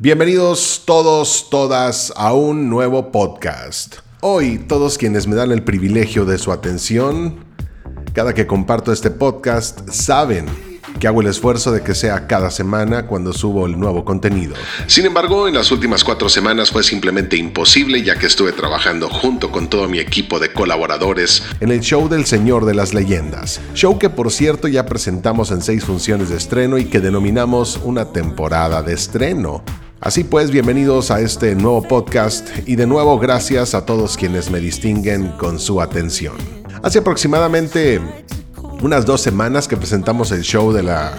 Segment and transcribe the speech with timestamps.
[0.00, 3.96] Bienvenidos todos, todas a un nuevo podcast.
[4.20, 7.44] Hoy todos quienes me dan el privilegio de su atención,
[8.12, 10.46] cada que comparto este podcast, saben
[11.00, 14.54] que hago el esfuerzo de que sea cada semana cuando subo el nuevo contenido.
[14.86, 19.50] Sin embargo, en las últimas cuatro semanas fue simplemente imposible ya que estuve trabajando junto
[19.50, 23.60] con todo mi equipo de colaboradores en el show del Señor de las Leyendas.
[23.74, 28.12] Show que por cierto ya presentamos en seis funciones de estreno y que denominamos una
[28.12, 29.64] temporada de estreno.
[30.00, 34.60] Así pues, bienvenidos a este nuevo podcast y de nuevo gracias a todos quienes me
[34.60, 36.36] distinguen con su atención.
[36.84, 38.00] Hace aproximadamente
[38.80, 41.14] unas dos semanas que presentamos el show de la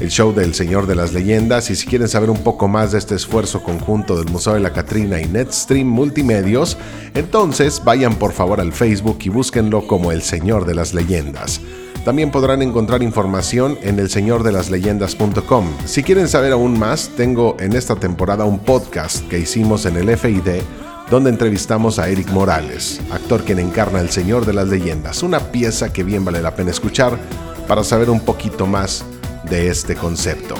[0.00, 2.98] el show del Señor de las Leyendas y si quieren saber un poco más de
[2.98, 6.76] este esfuerzo conjunto del Museo de la Catrina y Netstream Multimedios,
[7.14, 11.60] entonces vayan por favor al Facebook y búsquenlo como El Señor de las Leyendas.
[12.06, 15.66] También podrán encontrar información en elseñordelasleyendas.com.
[15.86, 20.16] Si quieren saber aún más, tengo en esta temporada un podcast que hicimos en el
[20.16, 20.62] FID
[21.10, 25.92] donde entrevistamos a Eric Morales, actor quien encarna el Señor de las Leyendas, una pieza
[25.92, 27.18] que bien vale la pena escuchar
[27.66, 29.04] para saber un poquito más
[29.50, 30.54] de este concepto.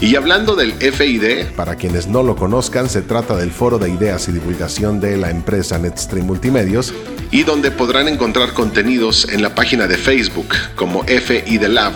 [0.00, 4.28] Y hablando del FID, para quienes no lo conozcan, se trata del foro de ideas
[4.28, 6.94] y divulgación de la empresa Netstream Multimedios
[7.32, 11.94] y donde podrán encontrar contenidos en la página de Facebook como FID Lab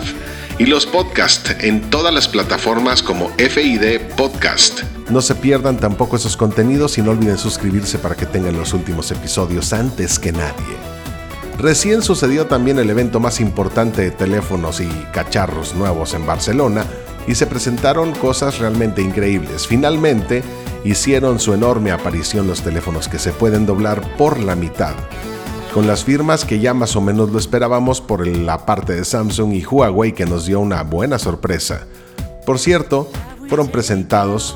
[0.59, 4.81] y los podcasts en todas las plataformas como FID Podcast.
[5.09, 9.11] No se pierdan tampoco esos contenidos y no olviden suscribirse para que tengan los últimos
[9.11, 10.92] episodios antes que nadie.
[11.57, 16.85] Recién sucedió también el evento más importante de teléfonos y cacharros nuevos en Barcelona
[17.27, 19.67] y se presentaron cosas realmente increíbles.
[19.67, 20.43] Finalmente
[20.83, 24.95] hicieron su enorme aparición los teléfonos que se pueden doblar por la mitad
[25.73, 29.53] con las firmas que ya más o menos lo esperábamos por la parte de Samsung
[29.53, 31.87] y Huawei que nos dio una buena sorpresa.
[32.45, 33.09] Por cierto,
[33.49, 34.55] fueron presentados,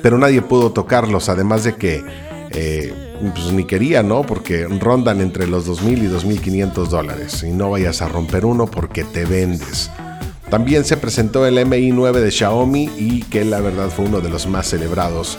[0.00, 2.02] pero nadie pudo tocarlos, además de que
[2.50, 4.22] eh, pues ni quería, ¿no?
[4.22, 7.42] Porque rondan entre los 2.000 y 2.500 dólares.
[7.42, 9.90] Y no vayas a romper uno porque te vendes.
[10.50, 14.28] También se presentó el MI 9 de Xiaomi y que la verdad fue uno de
[14.28, 15.38] los más celebrados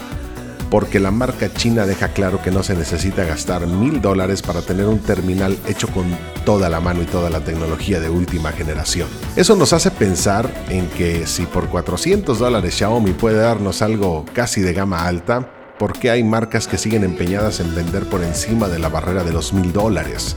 [0.74, 4.86] porque la marca china deja claro que no se necesita gastar mil dólares para tener
[4.86, 6.04] un terminal hecho con
[6.44, 9.06] toda la mano y toda la tecnología de última generación.
[9.36, 14.62] Eso nos hace pensar en que si por 400 dólares Xiaomi puede darnos algo casi
[14.62, 15.48] de gama alta,
[15.78, 19.32] ¿por qué hay marcas que siguen empeñadas en vender por encima de la barrera de
[19.32, 20.36] los mil dólares?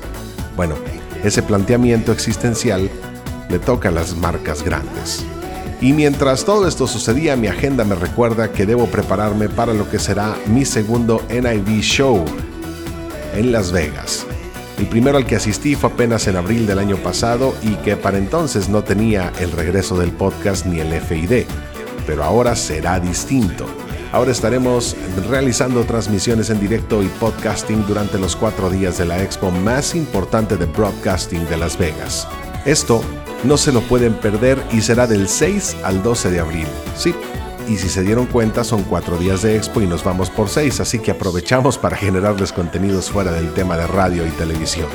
[0.55, 0.75] Bueno,
[1.23, 2.89] ese planteamiento existencial
[3.49, 5.23] le toca a las marcas grandes.
[5.79, 9.99] Y mientras todo esto sucedía, mi agenda me recuerda que debo prepararme para lo que
[9.99, 12.25] será mi segundo NIV Show
[13.35, 14.25] en Las Vegas.
[14.79, 18.17] El primero al que asistí fue apenas en abril del año pasado y que para
[18.17, 21.45] entonces no tenía el regreso del podcast ni el FID,
[22.05, 23.65] pero ahora será distinto.
[24.11, 24.95] Ahora estaremos
[25.29, 30.55] realizando transmisiones en directo y podcasting durante los cuatro días de la expo más importante
[30.55, 32.27] de broadcasting de Las Vegas.
[32.65, 33.01] Esto
[33.43, 36.67] no se lo pueden perder y será del 6 al 12 de abril.
[36.95, 37.13] Sí,
[37.67, 40.79] y si se dieron cuenta son cuatro días de expo y nos vamos por seis,
[40.79, 44.87] así que aprovechamos para generarles contenidos fuera del tema de radio y televisión.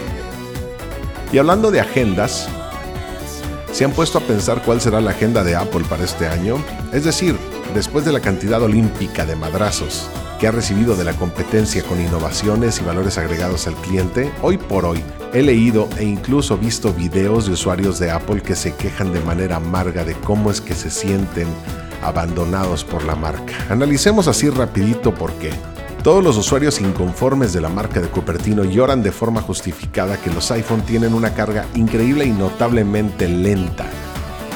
[1.33, 2.49] Y hablando de agendas,
[3.73, 6.57] ¿se han puesto a pensar cuál será la agenda de Apple para este año?
[6.93, 7.37] Es decir,
[7.75, 12.81] después de la cantidad olímpica de madrazos que ha recibido de la competencia con innovaciones
[12.81, 15.03] y valores agregados al cliente, hoy por hoy
[15.33, 19.57] he leído e incluso visto videos de usuarios de Apple que se quejan de manera
[19.57, 21.47] amarga de cómo es que se sienten
[22.03, 23.55] abandonados por la marca.
[23.71, 25.51] Analicemos así rapidito por qué.
[26.03, 30.51] Todos los usuarios inconformes de la marca de Cupertino lloran de forma justificada que los
[30.51, 33.87] iPhone tienen una carga increíble y notablemente lenta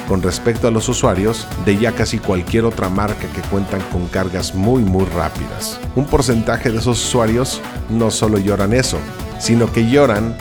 [0.09, 4.55] con respecto a los usuarios de ya casi cualquier otra marca que cuentan con cargas
[4.55, 5.81] muy muy rápidas.
[5.94, 8.99] Un porcentaje de esos usuarios no solo lloran eso,
[9.39, 10.37] sino que lloran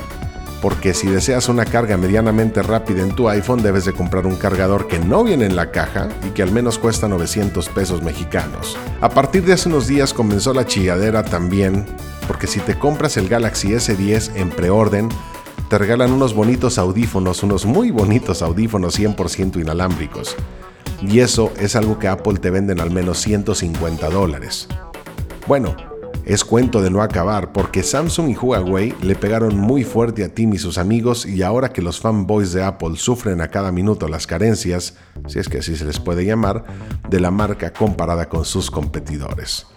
[0.61, 4.87] porque si deseas una carga medianamente rápida en tu iPhone debes de comprar un cargador
[4.87, 8.75] que no viene en la caja y que al menos cuesta 900 pesos mexicanos.
[8.99, 11.85] A partir de hace unos días comenzó la chilladera también,
[12.27, 15.09] porque si te compras el Galaxy S10 en preorden,
[15.75, 20.37] te regalan unos bonitos audífonos, unos muy bonitos audífonos 100% inalámbricos.
[21.01, 24.69] Y eso es algo que Apple te vende en al menos 150 dólares.
[25.47, 25.75] Bueno,
[26.23, 30.53] es cuento de no acabar porque Samsung y Huawei le pegaron muy fuerte a Tim
[30.53, 34.27] y sus amigos y ahora que los fanboys de Apple sufren a cada minuto las
[34.27, 34.95] carencias,
[35.27, 36.63] si es que así se les puede llamar,
[37.09, 39.67] de la marca comparada con sus competidores.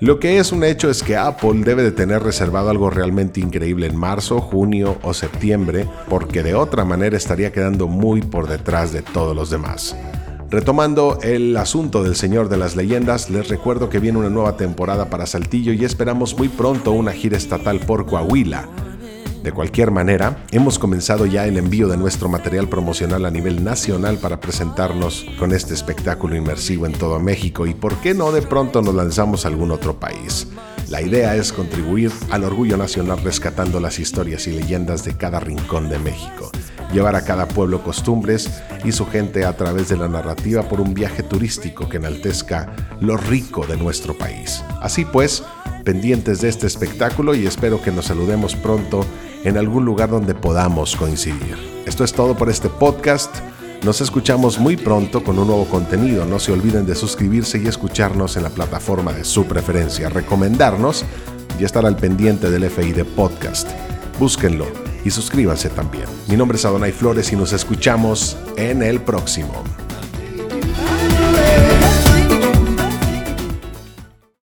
[0.00, 3.86] Lo que es un hecho es que Apple debe de tener reservado algo realmente increíble
[3.86, 9.02] en marzo, junio o septiembre, porque de otra manera estaría quedando muy por detrás de
[9.02, 9.96] todos los demás.
[10.50, 15.10] Retomando el asunto del Señor de las Leyendas, les recuerdo que viene una nueva temporada
[15.10, 18.68] para Saltillo y esperamos muy pronto una gira estatal por Coahuila.
[19.44, 24.16] De cualquier manera, hemos comenzado ya el envío de nuestro material promocional a nivel nacional
[24.16, 28.80] para presentarnos con este espectáculo inmersivo en todo México y por qué no de pronto
[28.80, 30.46] nos lanzamos a algún otro país.
[30.88, 35.90] La idea es contribuir al orgullo nacional rescatando las historias y leyendas de cada rincón
[35.90, 36.50] de México,
[36.94, 40.94] llevar a cada pueblo costumbres y su gente a través de la narrativa por un
[40.94, 44.64] viaje turístico que enaltezca lo rico de nuestro país.
[44.80, 45.44] Así pues,
[45.84, 49.04] pendientes de este espectáculo y espero que nos saludemos pronto
[49.44, 51.56] en algún lugar donde podamos coincidir.
[51.86, 53.36] Esto es todo por este podcast.
[53.84, 56.24] Nos escuchamos muy pronto con un nuevo contenido.
[56.24, 61.04] No se olviden de suscribirse y escucharnos en la plataforma de su preferencia, recomendarnos
[61.60, 63.68] y estar al pendiente del FI Podcast.
[64.18, 64.66] Búsquenlo
[65.04, 66.06] y suscríbanse también.
[66.28, 69.62] Mi nombre es Adonai Flores y nos escuchamos en el próximo.